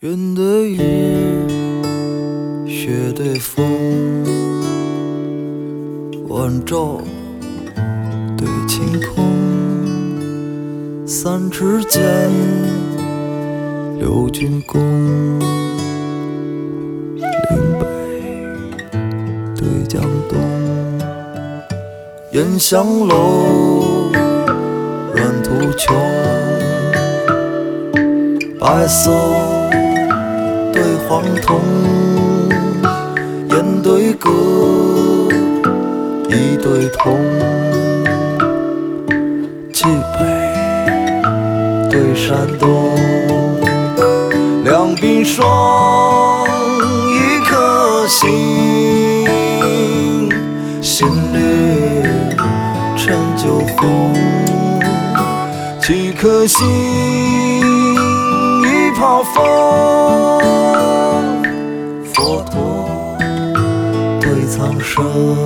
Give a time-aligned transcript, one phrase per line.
[0.00, 0.78] 云对雨，
[2.66, 3.64] 雪对风，
[6.28, 7.00] 晚照
[8.36, 9.24] 对晴空，
[11.06, 12.02] 三尺剑，
[13.98, 14.78] 六钧弓，
[17.16, 17.24] 岭
[17.80, 17.86] 北
[19.56, 20.38] 对江东，
[22.32, 24.12] 烟香楼，
[25.14, 25.96] 软土穷，
[28.60, 29.55] 白色。
[31.26, 31.60] 对黄铜，
[33.50, 34.30] 烟对歌，
[36.28, 37.18] 一对铜，
[39.72, 40.24] 蓟北
[41.90, 42.92] 对山东，
[44.64, 46.46] 两鬓霜，
[47.10, 48.30] 一颗心，
[50.80, 51.38] 心绿
[52.96, 54.14] 陈酒红，
[55.80, 56.64] 几颗心，
[58.62, 59.65] 一泡风。
[64.96, 65.45] 苍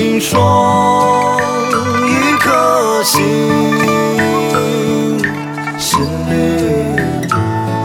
[0.00, 1.36] 冰霜，
[2.08, 3.22] 一颗心，
[5.76, 6.32] 心里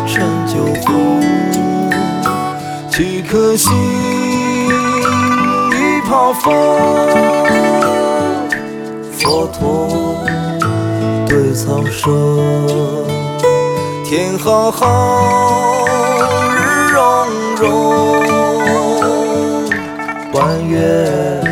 [0.08, 1.20] 陈酒红，
[2.90, 3.70] 几颗心，
[5.74, 6.53] 一泡风。
[9.12, 10.24] 佛陀
[11.28, 12.08] 对苍生，
[14.06, 15.86] 天浩浩，
[16.56, 17.28] 日融
[17.58, 18.24] 融，
[20.32, 21.52] 弯月。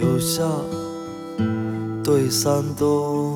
[0.00, 0.64] 就像
[2.02, 3.29] 对山东。